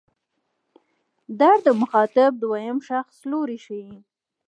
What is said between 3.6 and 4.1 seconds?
ښيي.